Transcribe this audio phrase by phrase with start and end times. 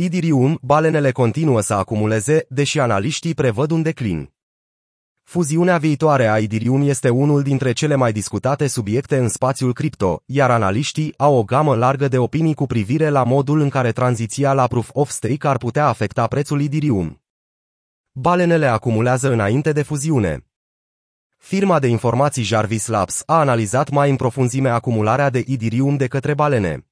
[0.00, 4.32] Idirium, balenele continuă să acumuleze, deși analiștii prevăd un declin.
[5.22, 10.50] Fuziunea viitoare a Idirium este unul dintre cele mai discutate subiecte în spațiul cripto, iar
[10.50, 14.66] analiștii au o gamă largă de opinii cu privire la modul în care tranziția la
[14.66, 17.22] Proof of Stake ar putea afecta prețul Idirium.
[18.12, 20.46] Balenele acumulează înainte de fuziune.
[21.36, 26.34] Firma de informații Jarvis Labs a analizat mai în profunzime acumularea de Idirium de către
[26.34, 26.87] balene.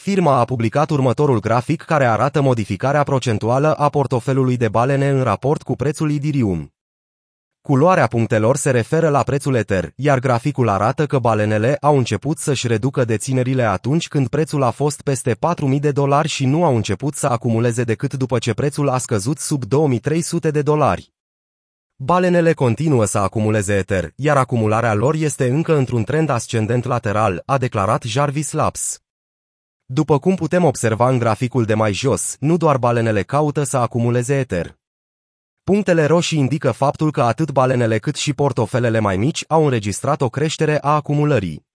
[0.00, 5.62] Firma a publicat următorul grafic care arată modificarea procentuală a portofelului de balene în raport
[5.62, 6.72] cu prețul Idirium.
[7.60, 12.66] Culoarea punctelor se referă la prețul Ether, iar graficul arată că balenele au început să-și
[12.66, 17.14] reducă deținerile atunci când prețul a fost peste 4.000 de dolari și nu au început
[17.14, 21.12] să acumuleze decât după ce prețul a scăzut sub 2.300 de dolari.
[21.96, 27.58] Balenele continuă să acumuleze Ether, iar acumularea lor este încă într-un trend ascendent lateral, a
[27.58, 29.02] declarat Jarvis Labs.
[29.90, 34.38] După cum putem observa în graficul de mai jos, nu doar balenele caută să acumuleze
[34.38, 34.78] Ether.
[35.62, 40.28] Punctele roșii indică faptul că atât balenele cât și portofelele mai mici au înregistrat o
[40.28, 41.66] creștere a acumulării.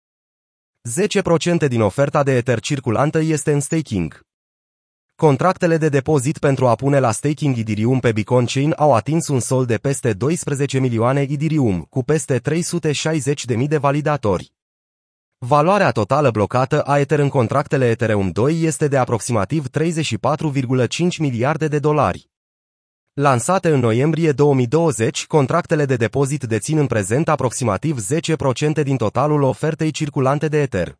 [1.65, 4.21] 10% din oferta de Ether circulantă este în staking.
[5.15, 9.41] Contractele de depozit pentru a pune la staking Idirium pe Bitcoin Chain au atins un
[9.41, 14.53] sol de peste 12 milioane Idirium, cu peste 360.000 de validatori.
[15.45, 21.79] Valoarea totală blocată a Ether în contractele Ethereum 2 este de aproximativ 34,5 miliarde de
[21.79, 22.31] dolari.
[23.13, 27.99] Lansate în noiembrie 2020, contractele de depozit dețin în prezent aproximativ
[28.81, 30.99] 10% din totalul ofertei circulante de Ether.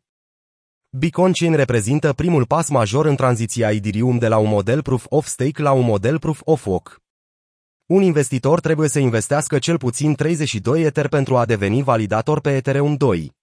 [0.89, 5.25] Bitcoin Chain reprezintă primul pas major în tranziția Ethereum de la un model Proof of
[5.25, 7.01] Stake la un model Proof of Work.
[7.85, 12.95] Un investitor trebuie să investească cel puțin 32 Ether pentru a deveni validator pe Ethereum
[12.95, 13.41] 2.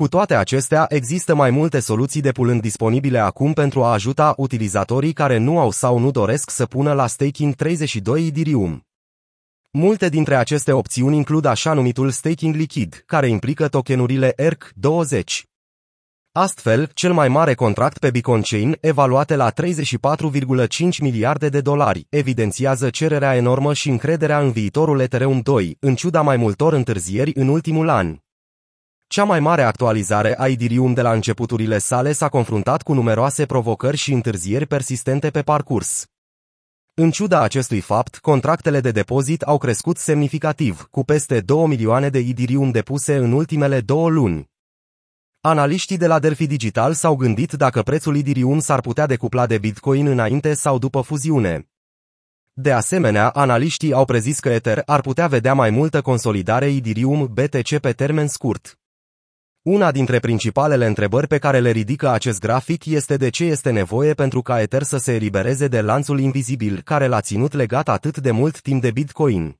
[0.00, 5.12] Cu toate acestea, există mai multe soluții de pulând disponibile acum pentru a ajuta utilizatorii
[5.12, 8.86] care nu au sau nu doresc să pună la staking 32 Ethereum.
[9.70, 15.42] Multe dintre aceste opțiuni includ așa numitul staking lichid, care implică tokenurile ERC20.
[16.32, 19.56] Astfel, cel mai mare contract pe Bitcoin Chain, evaluate la 34,5
[21.00, 26.36] miliarde de dolari, evidențiază cererea enormă și încrederea în viitorul Ethereum 2, în ciuda mai
[26.36, 28.16] multor întârzieri în ultimul an.
[29.08, 33.96] Cea mai mare actualizare a Idirium de la începuturile sale s-a confruntat cu numeroase provocări
[33.96, 36.06] și întârzieri persistente pe parcurs.
[36.94, 42.18] În ciuda acestui fapt, contractele de depozit au crescut semnificativ, cu peste 2 milioane de
[42.18, 44.50] Idirium depuse în ultimele două luni.
[45.40, 50.06] Analiștii de la Delphi Digital s-au gândit dacă prețul Idirium s-ar putea decupla de Bitcoin
[50.06, 51.68] înainte sau după fuziune.
[52.52, 57.78] De asemenea, analiștii au prezis că Ether ar putea vedea mai multă consolidare Idirium BTC
[57.78, 58.78] pe termen scurt.
[59.66, 64.14] Una dintre principalele întrebări pe care le ridică acest grafic este de ce este nevoie
[64.14, 68.30] pentru ca Ether să se elibereze de lanțul invizibil care l-a ținut legat atât de
[68.30, 69.58] mult timp de Bitcoin.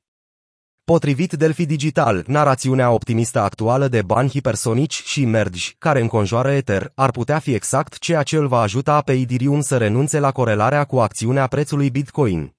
[0.85, 7.11] Potrivit Delphi Digital, narațiunea optimistă actuală de bani hipersonici și mergi, care înconjoară Ether, ar
[7.11, 10.99] putea fi exact ceea ce îl va ajuta pe Ethereum să renunțe la corelarea cu
[10.99, 12.56] acțiunea prețului Bitcoin.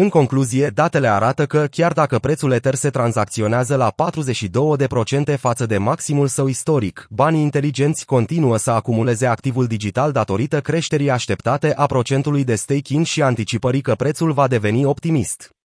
[0.00, 3.94] În concluzie, datele arată că, chiar dacă prețul Ether se tranzacționează la
[5.34, 11.10] 42% față de maximul său istoric, banii inteligenți continuă să acumuleze activul digital datorită creșterii
[11.10, 15.59] așteptate a procentului de staking și anticipării că prețul va deveni optimist.